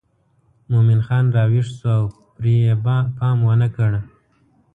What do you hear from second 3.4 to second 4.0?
ونه کړ.